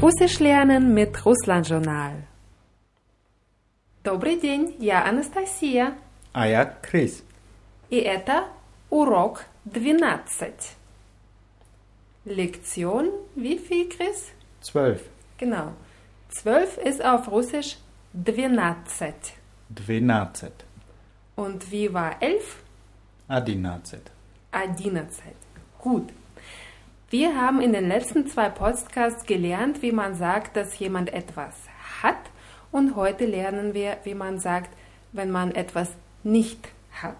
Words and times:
Russisch 0.00 0.38
lernen 0.40 0.94
mit 0.94 1.24
Russland-Journal. 1.24 2.22
Добрый 4.04 4.38
день, 4.40 4.76
я 4.78 5.04
Анастасия. 5.04 5.94
А 6.32 6.46
я 6.46 6.64
Крис. 6.64 7.24
И 7.90 7.96
это 7.96 8.44
урок 8.90 9.44
12. 9.64 10.76
Lektion, 12.24 13.10
wie 13.34 13.58
viel, 13.58 13.88
Chris? 13.88 14.32
Zwölf. 14.60 15.00
Genau. 15.38 15.72
12 16.28 16.78
ist 16.78 17.04
auf 17.04 17.28
Russisch 17.28 17.78
12. 18.12 19.34
Двенадцать. 19.68 20.64
Und 21.36 21.70
wie 21.70 21.92
war 21.92 22.22
11? 22.22 22.62
Одиннадцать. 23.28 24.10
11. 24.52 25.06
Gut. 25.78 26.12
Wir 27.10 27.40
haben 27.40 27.60
in 27.60 27.72
den 27.72 27.88
letzten 27.88 28.26
zwei 28.26 28.48
Podcasts 28.48 29.24
gelernt, 29.26 29.80
wie 29.82 29.92
man 29.92 30.14
sagt, 30.14 30.56
dass 30.56 30.78
jemand 30.78 31.12
etwas 31.12 31.54
hat. 32.02 32.18
Und 32.72 32.96
heute 32.96 33.26
lernen 33.26 33.74
wir, 33.74 33.98
wie 34.04 34.14
man 34.14 34.38
sagt, 34.38 34.70
wenn 35.12 35.30
man 35.30 35.54
etwas 35.54 35.90
nicht 36.24 36.68
hat. 37.00 37.16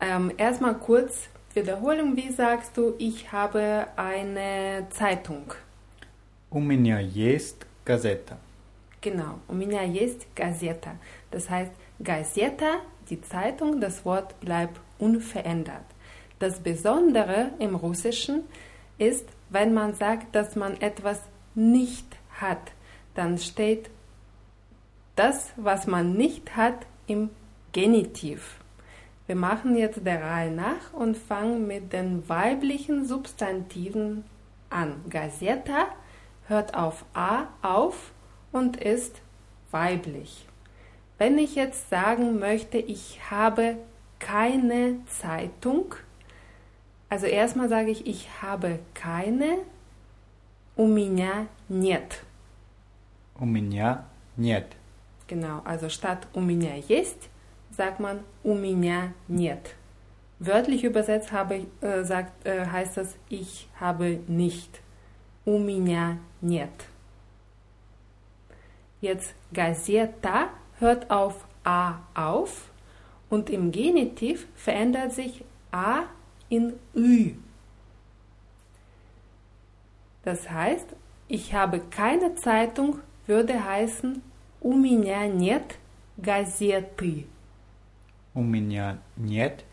Ähm, 0.00 0.32
erstmal 0.36 0.74
kurz 0.74 1.28
Wiederholung. 1.54 2.16
Wie 2.16 2.30
sagst 2.30 2.76
du, 2.76 2.94
ich 2.98 3.32
habe 3.32 3.86
eine 3.96 4.86
Zeitung? 4.90 5.54
У 6.50 6.60
меня 6.60 6.98
есть 6.98 7.66
газета. 7.84 8.36
Genau, 9.00 9.38
у 9.48 9.54
меня 9.54 9.82
есть 9.82 10.26
газета. 10.34 10.96
Das 11.30 11.48
heißt, 11.48 11.72
Gazeta, 12.02 12.80
die 13.08 13.20
Zeitung, 13.20 13.80
das 13.80 14.04
Wort 14.04 14.38
bleibt 14.40 14.80
unverändert. 14.98 15.84
Das 16.39 16.59
Besondere 16.59 17.51
im 17.59 17.75
Russischen 17.75 18.43
ist, 18.97 19.27
wenn 19.49 19.73
man 19.73 19.93
sagt, 19.93 20.35
dass 20.35 20.55
man 20.55 20.79
etwas 20.81 21.21
nicht 21.53 22.05
hat, 22.39 22.71
dann 23.13 23.37
steht 23.37 23.89
das, 25.15 25.51
was 25.55 25.87
man 25.87 26.13
nicht 26.13 26.55
hat, 26.55 26.85
im 27.07 27.29
Genitiv. 27.71 28.59
Wir 29.27 29.35
machen 29.35 29.75
jetzt 29.75 30.05
der 30.05 30.21
Reihe 30.21 30.51
nach 30.51 30.93
und 30.93 31.17
fangen 31.17 31.67
mit 31.67 31.93
den 31.93 32.27
weiblichen 32.29 33.05
Substantiven 33.05 34.23
an. 34.69 35.03
Gazeta 35.09 35.87
hört 36.47 36.75
auf 36.75 37.05
A 37.13 37.47
auf 37.61 38.11
und 38.51 38.77
ist 38.77 39.21
weiblich. 39.71 40.45
Wenn 41.17 41.37
ich 41.37 41.55
jetzt 41.55 41.89
sagen 41.89 42.39
möchte, 42.39 42.77
ich 42.77 43.19
habe 43.31 43.77
keine 44.19 44.99
Zeitung, 45.05 45.95
also 47.08 47.26
erstmal 47.26 47.68
sage 47.68 47.90
ich, 47.90 48.06
ich 48.06 48.28
habe 48.40 48.78
keine, 48.94 49.58
у 50.76 50.86
меня 50.86 51.46
нет. 51.68 52.22
У 53.38 53.44
меня 53.44 54.04
нет. 54.36 54.66
Genau, 55.26 55.60
also 55.64 55.88
statt 55.88 56.26
у 56.34 56.40
меня 56.40 56.74
есть, 56.74 57.30
sagt 57.70 58.00
man 58.00 58.20
у 58.42 58.54
меня 58.54 59.12
нет. 59.28 59.74
Wörtlich 60.38 60.84
übersetzt 60.84 61.32
habe, 61.32 61.66
äh, 61.80 62.02
sagt, 62.02 62.46
äh, 62.46 62.66
heißt 62.66 62.96
das, 62.96 63.16
ich 63.28 63.68
habe 63.78 64.20
nicht. 64.26 64.80
У 65.44 65.58
меня 65.58 66.18
нет. 66.40 66.70
Jetzt 69.00 69.34
Gazeta 69.52 70.50
hört 70.78 71.10
auf 71.10 71.44
A 71.64 72.00
auf 72.14 72.70
und 73.28 73.50
im 73.50 73.72
Genitiv 73.72 74.46
verändert 74.54 75.12
sich 75.12 75.44
A 75.72 76.04
in 76.48 76.74
Ü. 76.94 77.34
Das 80.22 80.50
heißt, 80.50 80.88
ich 81.28 81.54
habe 81.54 81.80
keine 81.80 82.34
Zeitung, 82.34 83.00
würde 83.26 83.64
heißen, 83.64 84.22
у 84.60 84.74
меня 84.74 85.26
нет 85.26 85.78
газеты. 86.20 87.26
У 88.34 88.42
меня 88.42 88.98
нет 89.16 89.64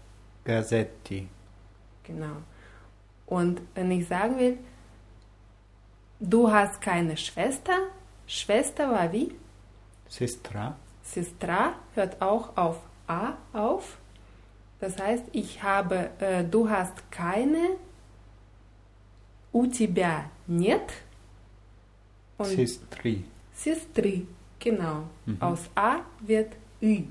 газеты. 0.45 1.27
Genau. 2.03 2.37
Und 3.25 3.61
wenn 3.75 3.91
ich 3.91 4.07
sagen 4.07 4.37
will, 4.37 4.57
du 6.19 6.51
hast 6.51 6.79
keine 6.81 7.17
Schwester, 7.17 7.77
Schwester 8.25 8.89
war 8.91 9.11
wie? 9.11 9.35
Сестра. 10.07 10.77
Sestra 11.03 11.73
hört 11.95 12.21
auch 12.21 12.55
auf 12.57 12.81
A 13.07 13.33
auf. 13.53 13.97
Das 14.81 14.97
heißt, 14.99 15.25
ich 15.31 15.63
habe, 15.63 16.11
äh, 16.19 16.43
du 16.43 16.69
hast 16.69 17.11
keine, 17.11 17.77
у 19.51 19.65
тебя 19.65 20.29
нет. 20.45 20.93
Und 22.37 22.47
Сестры. 22.47 23.23
Сестры, 23.53 24.27
genau. 24.59 25.03
Aus 25.39 25.69
A 25.75 26.01
wird 26.19 26.53
Ü. 26.81 27.03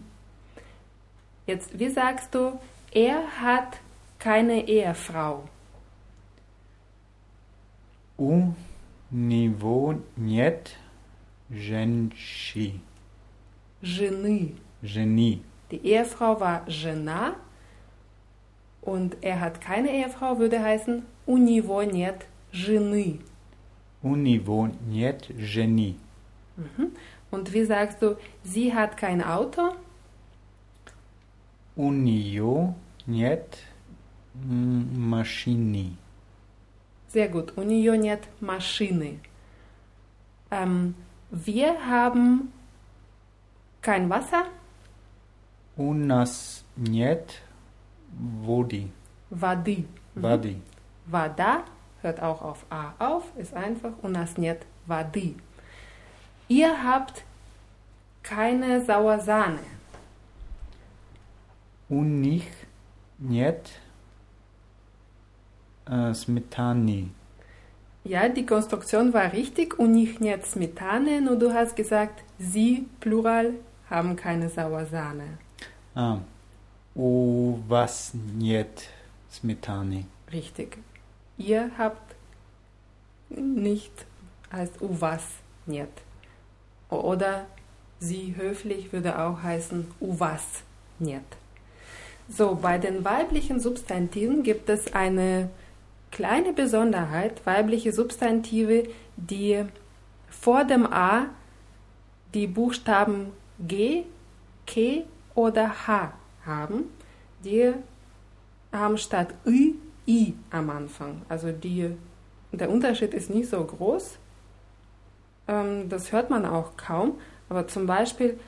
Jetzt, 1.47 1.77
wie 1.79 1.89
sagst 1.89 2.35
du, 2.35 2.59
er 2.93 3.23
hat 3.41 3.79
keine 4.19 4.67
Ehefrau? 4.67 5.49
У 8.19 8.55
него 9.11 10.01
нет 10.17 10.77
женщи. 11.51 12.81
Жены. 13.83 14.55
Жени. 14.83 15.43
Die 15.71 15.85
Ehefrau 15.85 16.41
war 16.41 16.63
Жена 16.69 17.37
und 18.83 19.17
er 19.23 19.41
hat 19.41 19.61
keine 19.61 19.91
Ehefrau, 19.91 20.39
würde 20.39 20.63
heißen, 20.63 21.05
у 21.27 21.39
него 21.39 21.83
нет 21.83 22.27
жены. 22.53 23.21
У 24.03 24.15
него 24.15 24.69
нет 24.87 25.27
жени. 25.37 25.97
Und 27.31 27.53
wie 27.53 27.65
sagst 27.65 28.01
du, 28.01 28.17
sie 28.45 28.73
hat 28.75 28.97
kein 28.97 29.23
Auto? 29.23 29.75
У 31.75 31.91
нее 31.91 32.75
нет 33.07 33.59
м, 34.35 35.09
машины. 35.11 35.97
Sehr 37.09 37.29
gut, 37.29 37.53
у 37.57 37.63
нее 37.63 37.99
нет 37.99 38.21
машины. 38.41 39.19
Ähm, 40.51 40.95
wir 41.31 41.87
haben 41.87 42.53
kein 43.83 44.09
Wasser, 44.09 44.45
У 45.77 45.93
нас 45.93 46.65
нет 46.77 47.43
Wodi. 48.20 48.92
Wadi. 49.30 49.86
Wadi. 50.16 50.52
Mhm. 50.56 50.62
Wada 51.06 51.64
hört 52.02 52.22
auch 52.22 52.42
auf 52.42 52.66
A 52.70 52.94
auf, 53.00 53.24
ist 53.38 53.54
einfach 53.54 53.94
und 54.02 54.14
das 54.14 54.38
nicht 54.38 54.58
Wadi. 54.86 55.36
Ihr 56.48 56.84
habt 56.84 57.24
keine 58.24 58.84
Sauersahne. 58.84 59.60
Und 61.90 62.22
nicht, 62.22 62.52
nicht 63.18 63.80
äh, 65.90 66.14
Smetani. 66.14 67.12
Ja, 68.04 68.30
die 68.30 68.46
Konstruktion 68.46 69.14
war 69.14 69.32
richtig 69.32 69.78
und 69.78 69.92
nicht 69.92 70.22
nicht 70.22 70.46
Smetane, 70.46 71.22
nur 71.22 71.36
du 71.36 71.54
hast 71.54 71.76
gesagt, 71.76 72.24
sie, 72.40 72.88
Plural, 73.00 73.54
haben 73.90 74.16
keine 74.16 74.50
Sauersahne. 74.50 75.38
Ah, 75.94 76.18
Oh, 76.94 77.58
Ovasnjet 77.72 78.90
Smetani. 79.32 80.06
Richtig. 80.32 80.78
Ihr 81.38 81.72
habt 81.78 82.16
nicht 83.30 83.94
heißt 84.52 84.76
oh, 84.82 84.88
Uvasnjet. 84.88 85.90
Oder 86.90 87.46
sie 88.00 88.36
höflich 88.36 88.92
würde 88.92 89.18
auch 89.20 89.42
heißen 89.42 89.88
oh, 90.00 90.08
Uvasnjet. 90.08 91.24
So, 92.28 92.56
bei 92.56 92.78
den 92.78 93.06
weiblichen 93.06 93.60
Substantiven 93.60 94.44
gibt 94.44 94.70
es 94.70 94.94
eine 94.94 95.50
kleine 96.12 96.52
Besonderheit, 96.52 97.46
weibliche 97.46 97.94
Substantive, 97.94 98.84
die 99.16 99.66
vor 100.30 100.66
dem 100.66 100.86
A 100.86 101.28
die 102.34 102.48
Buchstaben 102.48 103.32
G, 103.60 104.04
K 104.66 105.06
oder 105.36 105.88
H 105.88 106.14
haben, 106.46 106.86
die 107.44 107.74
haben 108.72 108.98
statt 108.98 109.34
Ü 109.46 109.74
I 110.08 110.34
am 110.50 110.70
Anfang. 110.70 111.22
Also 111.30 111.52
die, 111.52 111.96
der 112.52 112.70
Unterschied 112.70 113.14
ist 113.14 113.30
nicht 113.30 113.50
so 113.50 113.64
groß. 113.64 114.18
Ähm, 115.48 115.90
das 115.90 116.12
hört 116.12 116.30
man 116.30 116.46
auch 116.46 116.76
kaum. 116.78 117.20
Aber 117.50 117.68
zum 117.68 117.86
Beispiel 117.86 118.40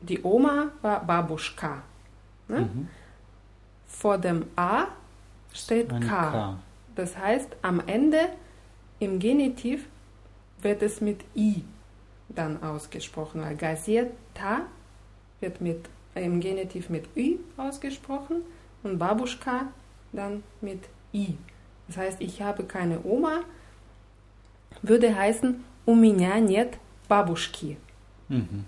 die 0.00 0.22
Oma 0.22 0.70
war 0.82 1.04
Babuschka. 1.04 1.82
Ne? 2.48 2.60
Mhm. 2.60 2.88
Vor 3.86 4.18
dem 4.18 4.46
A 4.56 4.86
steht 5.52 5.88
K. 5.88 5.98
K. 6.00 6.58
Das 6.94 7.16
heißt, 7.16 7.56
am 7.62 7.80
Ende 7.86 8.28
im 8.98 9.18
Genitiv 9.18 9.86
wird 10.60 10.82
es 10.82 11.00
mit 11.00 11.24
I 11.34 11.64
dann 12.28 12.62
ausgesprochen. 12.62 13.42
Weil 13.42 13.56
Gazeta 13.56 14.62
wird 15.40 15.60
mit, 15.60 15.88
im 16.15 16.39
Genitiv 16.39 16.89
mit 16.89 17.05
Ü 17.15 17.37
ausgesprochen 17.57 18.43
und 18.83 18.97
Babuschka 18.99 19.67
dann 20.11 20.43
mit 20.61 20.81
I. 21.13 21.37
Das 21.87 21.97
heißt, 21.97 22.21
ich 22.21 22.41
habe 22.41 22.63
keine 22.63 23.03
Oma, 23.03 23.41
würde 24.81 25.15
heißen 25.15 25.63
У 25.85 25.95
меня 25.95 26.39
нет 26.39 26.77
бабушки. 27.07 27.77
Mhm. 28.27 28.65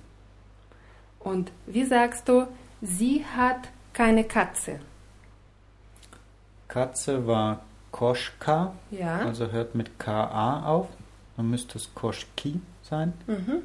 Und 1.20 1.52
wie 1.68 1.86
sagst 1.86 2.28
du, 2.28 2.48
sie 2.82 3.24
hat 3.24 3.70
keine 3.94 4.24
Katze? 4.24 4.80
Katze 6.68 7.28
war 7.28 7.62
Koschka, 7.92 8.74
Ja. 8.90 9.20
also 9.20 9.52
hört 9.52 9.76
mit 9.76 10.00
KA 10.00 10.66
auf. 10.66 10.88
Dann 11.38 11.50
müsste 11.50 11.78
es 11.78 11.94
Koschki 11.94 12.60
sein. 12.82 13.14
Mhm. 13.28 13.62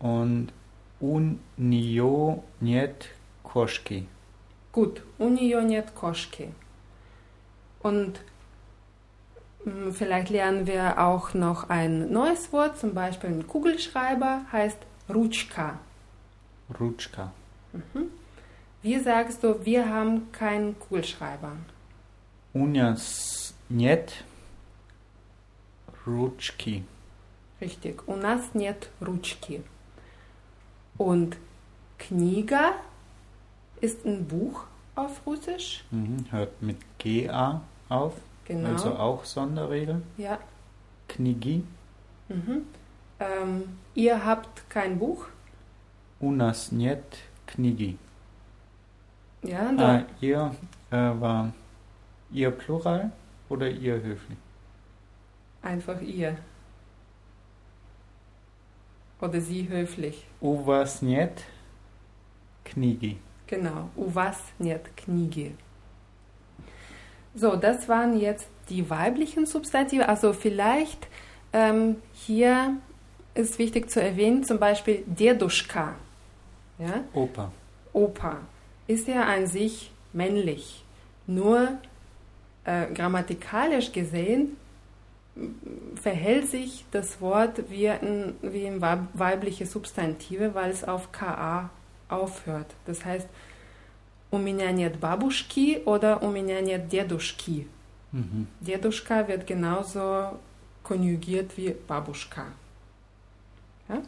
Und 0.00 0.52
un 1.00 1.40
nio 1.56 2.42
нет 3.52 3.52
Koschki. 3.52 4.06
Gut, 4.72 5.02
у 5.18 5.28
нее 5.28 5.62
нет 5.64 5.90
кошки. 5.90 6.52
Und 7.80 8.20
mm, 9.64 9.90
vielleicht 9.92 10.30
lernen 10.30 10.66
wir 10.66 10.98
auch 10.98 11.34
noch 11.34 11.68
ein 11.70 12.12
neues 12.12 12.52
Wort, 12.52 12.78
zum 12.78 12.94
Beispiel 12.94 13.30
ein 13.30 13.46
Kugelschreiber 13.46 14.42
heißt 14.52 14.78
Rutschka. 15.08 15.78
Rutschka. 16.78 17.32
Wie 18.82 18.98
sagst 18.98 19.42
du, 19.42 19.64
wir 19.64 19.88
haben 19.88 20.30
keinen 20.32 20.78
Kugelschreiber? 20.78 21.56
У 22.52 22.66
нас 22.66 23.54
нет 23.68 24.24
ручки. 26.06 26.84
Richtig, 27.60 28.06
у 28.06 28.16
нас 28.16 28.54
нет 28.54 28.90
ручки. 29.00 29.62
Und 30.96 31.36
Kniga 31.98 32.74
ist 33.82 34.04
ein 34.04 34.26
Buch 34.26 34.64
auf 34.94 35.26
Russisch. 35.26 35.84
Mhm. 35.90 36.26
Hört 36.30 36.60
mit 36.62 36.78
GA 36.98 37.60
auf. 37.88 38.14
Genau. 38.44 38.70
Also 38.70 38.94
auch 38.96 39.24
Sonderregel. 39.24 40.02
Ja. 40.16 40.38
Knigi. 41.08 41.64
Mhm. 42.28 42.62
Ähm, 43.20 43.78
ihr 43.94 44.24
habt 44.24 44.68
kein 44.70 44.98
Buch. 44.98 45.26
У 46.20 46.30
нас 46.32 46.72
нет 46.72 47.04
книги. 47.46 47.96
Ja, 49.42 49.70
da, 49.72 49.98
Ah, 49.98 50.04
ihr 50.20 50.54
äh, 50.90 50.96
war 51.20 51.52
ihr 52.30 52.50
Plural 52.50 53.12
oder 53.48 53.70
ihr 53.70 54.02
höflich? 54.02 54.38
einfach 55.62 56.00
ihr. 56.00 56.36
Oder 59.20 59.40
sie 59.40 59.68
höflich. 59.68 60.24
У 60.40 60.64
вас 60.64 61.02
нет 61.02 61.44
книги. 62.64 63.18
Genau. 63.46 63.90
У 63.96 64.04
вас 64.06 64.36
нет 64.58 64.82
книги. 64.96 65.54
So, 67.34 67.56
das 67.56 67.88
waren 67.88 68.18
jetzt 68.18 68.48
die 68.68 68.88
weiblichen 68.90 69.46
Substantive. 69.46 70.08
Also 70.08 70.32
vielleicht 70.32 71.06
ähm, 71.52 71.96
hier 72.12 72.76
ist 73.34 73.58
wichtig 73.58 73.90
zu 73.90 74.02
erwähnen, 74.02 74.42
zum 74.44 74.58
Beispiel 74.58 75.04
Deduschka. 75.06 75.94
Ja? 76.78 77.04
Opa. 77.12 77.52
Opa 77.92 78.38
ist 78.86 79.06
ja 79.08 79.24
an 79.24 79.46
sich 79.46 79.90
männlich. 80.12 80.84
Nur 81.26 81.78
äh, 82.64 82.86
grammatikalisch 82.92 83.92
gesehen 83.92 84.56
m, 85.36 85.54
verhält 85.94 86.48
sich 86.50 86.84
das 86.90 87.20
Wort 87.20 87.70
wie 87.70 87.88
ein, 87.88 88.34
wie 88.42 88.66
ein 88.66 88.80
weib- 88.80 89.08
weibliche 89.14 89.66
Substantive, 89.66 90.54
weil 90.54 90.70
es 90.70 90.84
auf 90.84 91.12
KA 91.12 91.70
aufhört. 92.12 92.74
Das 92.86 93.04
heißt, 93.04 93.28
у 94.30 94.38
меня 94.38 94.70
нет 94.72 95.00
бабушки 95.00 95.82
oder 95.84 96.22
у 96.22 96.30
меня 96.30 96.60
нет 96.60 96.88
дедушки. 96.88 97.66
Mhm. 98.12 98.46
Deduschka 98.60 99.28
wird 99.28 99.46
genauso 99.46 100.38
konjugiert 100.82 101.56
wie 101.56 101.74
Babuschka. 101.86 102.46
Ja? 103.88 104.02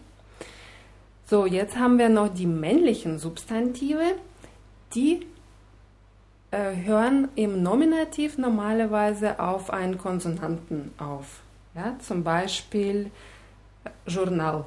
So, 1.27 1.47
jetzt 1.47 1.77
haben 1.77 1.99
wir 1.99 2.09
noch 2.09 2.29
die 2.29 2.47
männlichen 2.47 3.19
Substantive. 3.19 4.15
Die 4.95 5.27
äh, 6.51 6.75
hören 6.75 7.29
im 7.37 7.63
Nominativ 7.63 8.39
normalerweise 8.39 9.39
auf 9.39 9.71
einen 9.71 9.99
Konsonanten 9.99 10.93
auf. 10.99 11.41
Ja? 11.75 11.97
Zum 12.01 12.25
Beispiel 12.25 13.11
äh, 13.85 13.91
Journal, 14.11 14.65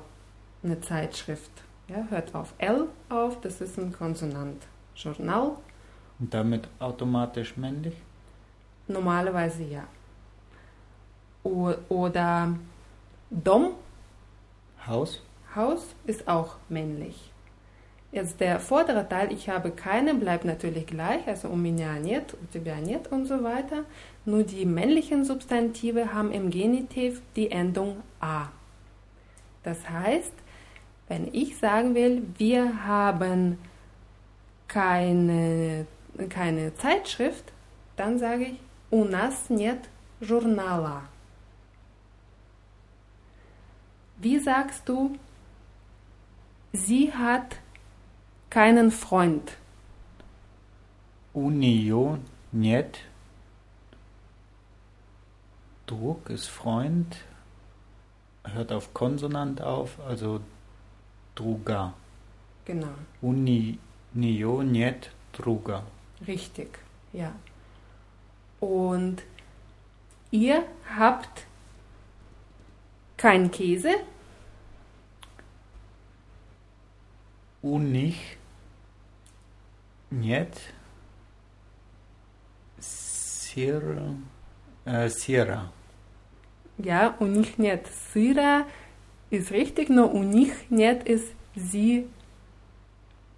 eine 0.63 0.79
Zeitschrift. 0.79 1.51
Ja? 1.88 2.05
Hört 2.09 2.33
auf 2.35 2.53
L 2.57 2.88
auf, 3.09 3.41
das 3.41 3.61
ist 3.61 3.77
ein 3.77 3.91
Konsonant. 3.94 4.63
Journal, 4.95 5.57
Und 6.19 6.33
damit 6.33 6.67
automatisch 6.79 7.57
männlich? 7.57 7.95
normalerweise 8.88 9.63
ja. 9.63 9.83
O 11.44 11.73
oder 11.89 12.53
Dom, 13.29 13.71
Haus? 14.85 15.21
Haus 15.55 15.95
ist 16.05 16.27
auch 16.27 16.57
männlich. 16.69 17.31
Jetzt 18.11 18.39
der 18.39 18.59
vordere 18.59 19.09
Teil, 19.09 19.31
ich 19.31 19.50
habe 19.50 19.71
keine, 19.71 20.13
bleibt 20.13 20.45
natürlich 20.45 20.85
gleich, 20.85 21.27
also 21.27 21.47
у 21.50 21.55
меня 21.55 21.97
нет, 21.97 22.35
у 22.39 22.45
тебя 22.51 22.75
нет 22.75 23.11
und 23.11 23.25
so 23.25 23.44
weiter. 23.44 23.85
Nur 24.25 24.44
die 24.44 24.65
männlichen 24.65 25.25
Substantive 25.25 26.13
haben 26.13 26.31
im 26.31 26.51
Genitiv 26.51 27.21
die 27.35 27.50
Endung 27.50 28.03
a. 28.19 28.50
Das 29.63 29.89
heißt, 29.89 30.33
wenn 31.07 31.33
ich 31.33 31.57
sagen 31.57 31.95
will, 31.95 32.23
wir 32.38 32.85
haben 32.85 33.57
keine, 34.67 35.85
keine 36.29 36.73
Zeitschrift, 36.75 37.51
dann 37.95 38.17
sage 38.17 38.45
ich 38.45 38.59
у 38.89 39.05
нас 39.05 39.50
нет 39.50 39.89
журнала. 40.21 41.03
Wie 44.17 44.39
sagst 44.39 44.88
du, 44.88 45.17
sie 46.71 47.11
hat 47.13 47.57
keinen 48.50 48.91
Freund? 48.91 49.57
У 51.33 51.50
нее 51.50 52.19
нет. 52.51 53.00
Druck 55.88 56.29
ist 56.29 56.47
Freund. 56.47 57.17
Hört 58.44 58.71
auf 58.71 58.94
Konsonant 58.94 59.61
auf, 59.61 60.00
also 60.07 60.39
Druga. 61.38 61.94
Genau, 62.65 62.94
У 63.21 63.33
ни- 63.33 63.79
нее 64.13 64.63
нет 64.63 65.11
друга. 65.33 65.83
richtig, 66.27 66.79
ja. 67.11 67.33
Und 68.60 69.24
ihr 70.31 70.63
habt 70.98 71.45
keinen 73.17 73.51
Käse? 73.51 73.95
У 77.62 77.79
них 77.79 78.15
нет 80.10 80.53
сера. 82.79 84.15
Äh, 84.86 85.10
сера. 85.10 85.72
Ja, 86.77 87.15
у 87.19 87.25
них 87.25 87.57
нет 87.57 87.88
сыра 88.13 88.65
ist 89.29 89.51
richtig, 89.51 89.89
nur 89.89 90.13
у 90.13 90.24
них 90.24 90.53
нет 90.69 91.03
ist, 91.07 91.27
sie 91.55 92.07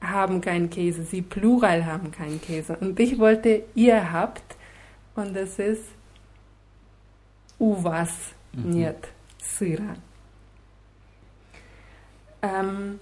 haben 0.01 0.41
keinen 0.41 0.69
Käse, 0.69 1.03
sie 1.03 1.22
plural 1.22 1.86
haben 1.86 2.12
keinen 2.12 2.39
Käse. 2.41 2.77
Und 2.77 3.00
ich 3.00 3.17
wollte, 3.17 3.63
ihr 3.75 4.12
habt, 4.12 4.43
und 5.15 5.36
das 5.36 5.57
ist 5.60 5.84
у 7.57 7.74
вас 7.84 8.10
Mhm. 8.53 8.69
нет 8.69 9.07
сыра. 9.41 9.95
Ähm, 12.41 13.00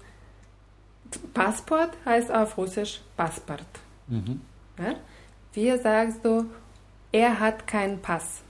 Passport 1.32 1.92
heißt 2.04 2.30
auf 2.32 2.56
Russisch 2.56 3.00
Passport. 3.16 3.66
Mhm. 4.08 4.40
Ja? 4.78 4.94
Wie 5.52 5.76
sagst 5.78 6.24
du, 6.24 6.46
er 7.12 7.38
hat 7.38 7.66
keinen 7.66 8.00
Pass? 8.00 8.42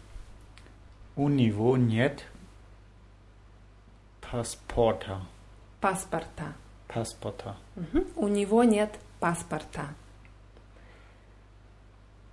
У 1.17 1.29
него 1.29 1.77
нет 1.77 2.25
паспорта. 4.29 5.21
Паспорта. 5.81 6.55
Паспорта. 6.89 7.57
Мгм. 7.77 8.07
У 8.17 8.29
него 8.29 8.65
нет 8.65 8.91
паспорта. 9.21 9.95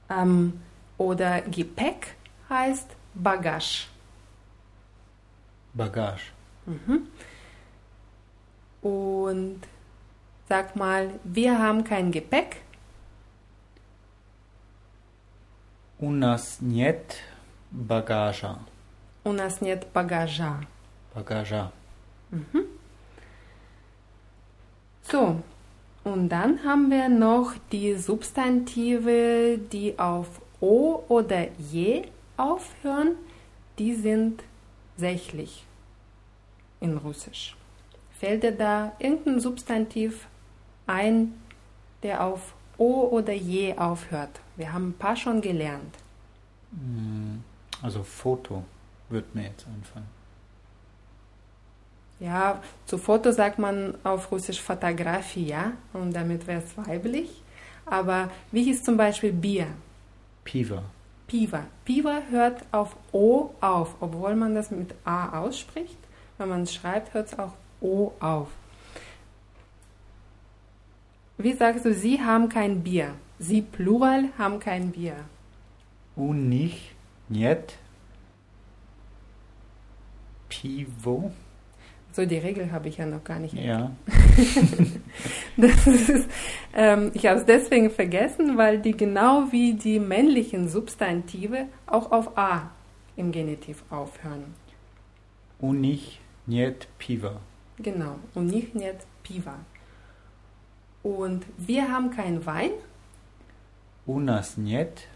Ähm, 0.10 0.62
oder 0.98 1.42
Gepäck 1.42 2.16
heißt 2.50 2.90
Bagage. 3.14 3.88
Багаж. 5.74 6.34
Mhm. 6.66 7.08
Und 8.82 9.62
sag 10.50 10.76
mal, 10.76 11.20
wir 11.24 11.58
haben 11.60 11.84
kein 11.84 12.12
Gepäck. 12.12 12.58
У 16.00 16.10
нас 16.12 16.58
нет 16.62 17.18
багажа. 17.72 18.60
У 19.24 19.32
нас 19.34 19.62
нет 19.62 19.88
багажа. 19.94 20.60
Багажа. 21.14 21.72
So, 25.03 25.41
und 26.05 26.29
dann 26.29 26.65
haben 26.65 26.91
wir 26.91 27.09
noch 27.09 27.53
die 27.73 27.95
Substantive, 27.95 29.59
die 29.73 29.99
auf 29.99 30.41
O 30.61 31.03
oder 31.09 31.49
Je 31.59 32.05
aufhören. 32.37 33.13
Die 33.79 33.95
sind 33.95 34.43
sächlich. 34.97 35.65
in 36.81 36.97
Russisch? 36.99 37.57
Fällt 38.19 38.43
dir 38.43 38.53
da 38.53 38.93
irgendein 38.99 39.41
Substantiv 39.41 40.27
ein, 40.87 41.35
der 42.03 42.25
auf 42.25 42.55
O 42.79 43.09
oder 43.11 43.33
Je 43.33 43.77
aufhört? 43.77 44.41
Wir 44.57 44.73
haben 44.73 44.89
ein 44.91 44.93
paar 44.95 45.17
schon 45.17 45.41
gelernt. 45.41 45.97
Mm, 46.73 47.39
Also 47.83 48.03
Foto 48.03 48.65
wird 49.11 49.35
mir 49.35 49.45
jetzt 49.45 49.67
einfallen. 49.67 50.07
Ja, 52.19 52.63
zu 52.87 52.97
Foto 52.97 53.31
sagt 53.31 53.59
man 53.59 53.95
auf 54.03 54.33
Russisch 54.33 54.61
Fotografia 54.61 55.73
und 55.93 56.15
damit 56.15 56.47
wäre 56.47 56.63
es 56.63 56.77
weiblich. 56.77 57.43
Aber 57.85 58.31
wie 58.53 58.65
hieß 58.65 58.83
zum 58.83 58.97
Beispiel 58.97 59.33
Bier? 59.33 59.67
Piva. 60.45 60.83
Piva. 61.27 61.65
Piva 61.85 62.23
hört 62.31 62.63
auf 62.73 62.97
O 63.13 63.51
auf, 63.61 63.97
obwohl 64.01 64.35
man 64.35 64.55
das 64.55 64.71
mit 64.71 64.95
A 65.05 65.41
ausspricht. 65.41 65.99
Wenn 66.39 66.49
man 66.49 66.63
es 66.63 66.75
schreibt, 66.75 67.15
hört 67.15 67.29
es 67.29 67.39
auch 67.39 67.53
O 67.81 68.13
auf. 68.21 68.49
Wie 71.39 71.53
sagst 71.53 71.85
du, 71.85 71.93
Sie 71.93 72.23
haben 72.23 72.49
kein 72.49 72.83
Bier? 72.83 73.15
Sie 73.39 73.61
Plural 73.61 74.31
haben 74.39 74.59
kein 74.59 74.93
Bier. 74.93 75.17
U 76.17 76.33
nicht, 76.33 76.95
niet. 77.29 77.77
Pivo. 80.49 81.33
So, 82.17 82.25
die 82.25 82.39
Regel 82.39 82.73
habe 82.73 82.89
ich 82.89 82.97
ja 82.97 83.05
noch 83.05 83.23
gar 83.25 83.39
nicht 83.39 83.53
Ja. 83.53 83.91
Das 85.59 85.87
ist, 85.87 86.31
ähm, 86.73 87.11
ich 87.13 87.27
habe 87.27 87.41
es 87.41 87.45
deswegen 87.45 87.91
vergessen, 87.91 88.57
weil 88.57 88.81
die 88.81 88.97
genau 88.97 89.53
wie 89.53 89.75
die 89.75 90.01
männlichen 90.01 90.67
Substantive 90.71 91.67
auch 91.87 92.13
auf 92.13 92.39
A 92.39 92.71
im 93.17 93.33
Genitiv 93.33 93.85
aufhören. 93.91 94.55
U 95.61 95.75
nicht, 95.75 96.21
piva. 96.97 97.39
Genau. 97.77 98.17
Und 98.35 98.47
nicht 98.47 98.75
piva. 99.23 99.57
Und 101.03 101.45
wir 101.59 101.93
haben 101.93 102.11
keinen 102.11 102.47
Wein. 102.47 102.71
Nas 104.07 104.57
niet. 104.57 105.07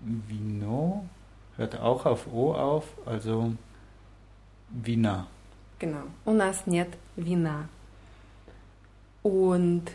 Vino 0.00 1.06
hört 1.56 1.80
auch 1.80 2.06
auf 2.06 2.32
O 2.32 2.52
auf, 2.54 2.84
also 3.04 3.52
Wiener. 4.70 5.26
Genau. 5.79 6.07
У 6.25 6.33
нас 6.33 6.67
нет 6.67 6.89
вина. 7.15 7.67
Und 9.23 9.91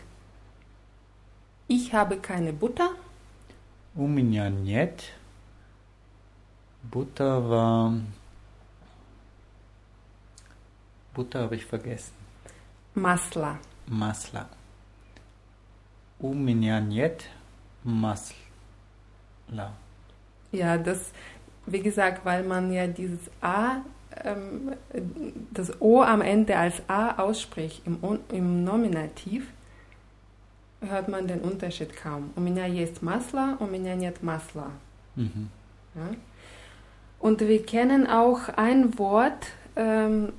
ich 1.67 1.93
habe 1.93 2.17
keine 2.17 2.53
Butter. 2.53 2.89
U 3.95 4.07
меня 4.07 4.49
нет. 4.49 5.03
Butter 6.83 7.49
war. 7.49 7.93
Butter 11.13 11.41
habe 11.43 11.55
ich 11.55 11.65
vergessen. 11.65 12.13
Масла. 12.93 13.59
Masla. 13.87 14.47
У 16.19 16.33
меня 16.33 16.79
нет 16.79 17.25
масла. 17.83 18.35
Ja, 20.51 20.77
das, 20.77 21.11
wie 21.65 21.81
gesagt, 21.81 22.25
weil 22.25 22.43
man 22.43 22.71
ja 22.71 22.87
dieses 22.87 23.19
A, 23.41 23.81
ähm, 24.23 24.73
das 25.51 25.81
O 25.81 26.01
am 26.01 26.21
Ende 26.21 26.57
als 26.57 26.81
A 26.87 27.17
ausspricht 27.21 27.81
im, 27.85 27.97
Un- 28.03 28.19
im 28.31 28.63
Nominativ, 28.63 29.47
hört 30.81 31.07
man 31.09 31.27
den 31.27 31.41
Unterschied 31.41 31.95
kaum. 31.95 32.31
У 32.35 32.39
меня 32.41 32.65
есть 32.65 33.01
масло, 33.01 33.57
у 33.59 33.65
меня 33.65 33.95
нет 33.95 34.21
масла. 34.23 34.71
Mhm. 35.15 35.49
Ja? 35.95 36.09
Und 37.19 37.39
wir 37.41 37.65
kennen 37.65 38.05
auch 38.07 38.49
ein 38.55 38.97
Wort, 38.99 39.47
ähm, 39.75 40.33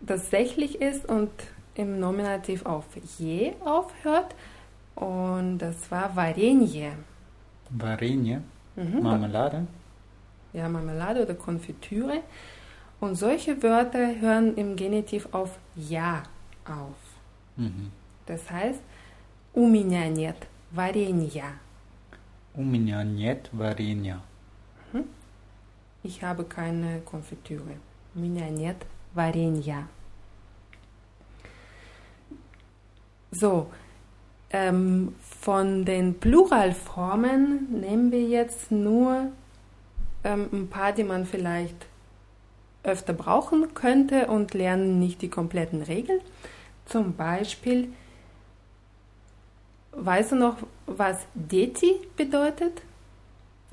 das 0.00 0.30
sächlich 0.30 0.80
ist 0.80 1.06
und 1.08 1.30
im 1.74 2.00
Nominativ 2.00 2.64
auf 2.66 2.84
je 3.18 3.52
aufhört. 3.64 4.34
Und 4.94 5.58
das 5.58 5.90
war 5.90 6.14
Varenje. 6.16 6.92
Варенье, 7.70 8.42
Mhm. 8.76 9.02
Marmelade. 9.02 9.66
Ja, 10.54 10.68
Marmelade 10.68 11.22
oder 11.22 11.34
Konfitüre. 11.34 12.20
Und 13.00 13.16
solche 13.16 13.62
Wörter 13.62 14.20
hören 14.20 14.54
im 14.56 14.76
Genitiv 14.76 15.28
auf 15.32 15.58
ja 15.74 16.22
auf. 16.64 16.96
Mhm. 17.56 17.90
Das 18.26 18.50
heißt, 18.50 18.80
у 19.54 19.66
меня 19.68 20.08
нет 20.08 20.36
варенья. 20.70 21.58
У 22.54 22.62
меня 22.62 23.02
нет 23.02 23.48
варенья. 23.52 24.20
Ich 26.04 26.22
habe 26.22 26.44
keine 26.44 27.00
Konfitüre. 27.00 27.76
У 28.14 28.18
меня 28.18 28.48
нет 28.50 28.76
варенья. 29.14 29.88
So, 33.30 33.68
ähm, 34.50 35.14
von 35.40 35.84
den 35.84 36.18
Pluralformen 36.18 37.80
nehmen 37.80 38.12
wir 38.12 38.22
jetzt 38.22 38.70
nur 38.70 39.28
ähm, 40.24 40.48
ein 40.52 40.68
paar, 40.68 40.92
die 40.92 41.04
man 41.04 41.24
vielleicht 41.24 41.86
öfter 42.86 43.12
brauchen 43.12 43.74
könnte 43.74 44.26
und 44.26 44.54
lernen 44.54 44.98
nicht 44.98 45.22
die 45.22 45.28
kompletten 45.28 45.82
Regeln. 45.82 46.20
Zum 46.86 47.14
Beispiel, 47.14 47.92
weißt 49.92 50.32
du 50.32 50.36
noch, 50.36 50.56
was 50.86 51.18
Deti 51.34 51.94
bedeutet? 52.16 52.82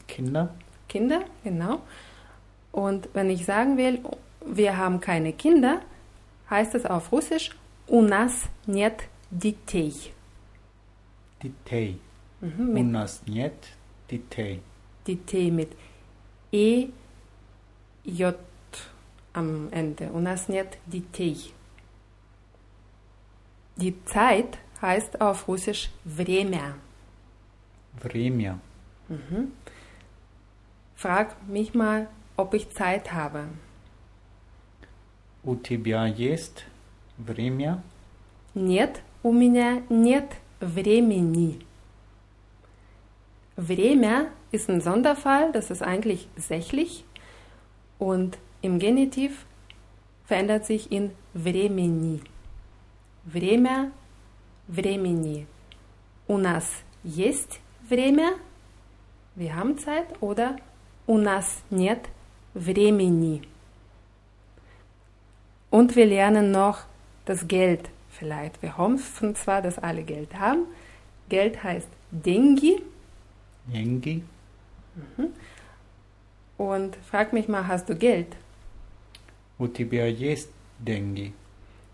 Kinder. 0.07 0.53
Kinder, 0.87 1.21
genau. 1.43 1.81
Und 2.71 3.09
wenn 3.13 3.29
ich 3.29 3.45
sagen 3.45 3.77
will, 3.77 3.99
wir 4.45 4.77
haben 4.77 4.99
keine 4.99 5.33
Kinder, 5.33 5.81
heißt 6.49 6.75
es 6.75 6.85
auf 6.85 7.11
Russisch 7.11 7.55
У 7.87 8.01
нас 8.03 8.43
нет 8.67 9.03
детей. 9.31 9.93
Детей. 11.41 11.99
Mhm, 12.41 12.69
У 12.69 12.73
mit 12.73 12.85
нас 12.85 13.21
нет 13.25 13.53
детей. 14.11 14.61
детей 15.07 15.49
mit 15.51 15.71
E, 16.51 16.89
J 18.03 18.35
am 19.33 19.69
Ende. 19.71 20.11
У 20.11 20.19
нас 20.19 20.47
нет 20.47 20.77
детей. 20.85 21.53
Die 23.77 23.93
Zeit 24.05 24.57
heißt 24.81 25.21
auf 25.21 25.47
Russisch 25.47 25.89
Время. 26.03 26.75
Время. 28.01 28.59
Mhm. 29.07 29.51
Frag 30.95 31.35
mich 31.47 31.73
mal, 31.73 32.07
ob 32.35 32.53
ich 32.53 32.69
Zeit 32.71 33.13
habe. 33.13 33.47
У 35.43 35.55
тебя 35.55 36.05
есть 36.05 36.65
время? 37.17 37.81
Нет, 38.53 39.01
у 39.23 39.31
меня 39.31 39.81
нет 39.89 40.35
времени. 40.59 41.59
Время 43.55 44.27
ist 44.51 44.69
ein 44.69 44.81
Sonderfall, 44.81 45.51
das 45.51 45.71
ist 45.71 45.81
eigentlich 45.81 46.27
sächlich 46.35 47.05
und 47.97 48.37
im 48.63 48.79
Genitiv 48.79 49.45
verändert 50.25 50.65
sich 50.65 50.91
in 50.91 51.11
времени. 51.33 52.21
Время, 53.25 53.91
времени. 54.67 55.47
У 56.27 56.37
нас 56.37 56.83
есть 57.03 57.59
время, 57.89 58.33
wir 59.35 59.55
haben 59.55 59.77
Zeit, 59.77 60.21
oder 60.21 60.57
у 61.07 61.17
нас 61.17 61.63
нет 61.69 62.09
времени. 62.53 63.41
Und 65.71 65.95
wir 65.95 66.05
lernen 66.05 66.51
noch 66.51 66.79
das 67.25 67.47
Geld 67.47 67.89
vielleicht. 68.09 68.61
Wir 68.61 68.77
hoffen 68.77 69.35
zwar, 69.35 69.61
dass 69.61 69.77
alle 69.79 70.03
Geld 70.03 70.37
haben. 70.37 70.65
Geld 71.29 71.63
heißt 71.63 71.87
Dengi. 72.11 72.81
Деньги? 73.65 74.23
Und 76.57 76.97
frag 77.09 77.33
mich 77.33 77.47
mal, 77.47 77.67
hast 77.67 77.87
du 77.87 77.95
Geld? 77.95 78.35
У 79.57 79.67
тебя 79.67 80.05
есть 80.05 80.49
деньги? 80.79 81.33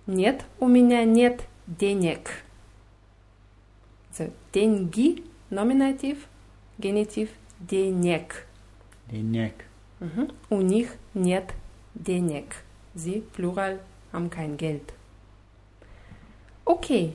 Нет, 0.08 0.46
у 0.60 0.68
меня 0.68 1.04
нет 1.04 1.48
денег. 1.68 2.30
Also 4.12 4.32
Dengi, 4.54 5.24
Nominativ, 5.50 6.28
Genitiv, 6.78 7.30
денег. 7.60 8.46
Денег. 9.12 9.54
Mhm. 10.00 10.32
У 10.50 10.62
них 10.62 10.96
нет 11.14 11.54
денег. 11.94 12.56
Sie, 12.94 13.22
Plural, 13.34 13.80
haben 14.14 14.30
kein 14.30 14.58
Geld. 14.58 14.94
Okay, 16.64 17.14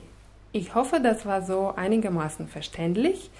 ich 0.52 0.74
hoffe, 0.74 1.00
das 1.00 1.24
war 1.24 1.42
so 1.42 1.72
einigermaßen 1.74 2.48
verständlich. 2.48 3.30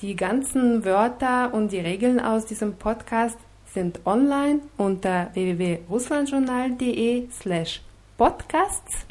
Die 0.00 0.16
ganzen 0.16 0.84
Wörter 0.84 1.54
und 1.54 1.72
die 1.72 1.80
Regeln 1.80 2.20
aus 2.20 2.46
diesem 2.46 2.74
Podcast 2.74 3.38
sind 3.76 4.00
online 4.04 4.60
unter 4.76 5.30
www.russlandjournal.de 5.34 7.28
slash 7.30 7.80
podcasts. 8.16 9.06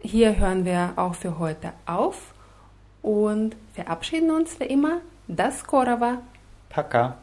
Hier 0.00 0.36
hören 0.36 0.64
wir 0.64 0.92
auch 0.96 1.14
für 1.14 1.38
heute 1.38 1.72
auf 1.86 2.34
und 3.02 3.56
verabschieden 3.74 4.30
uns 4.30 4.58
wie 4.60 4.64
immer. 4.64 5.00
Das 5.28 5.64
Korava. 5.64 6.18
Пока. 6.68 7.16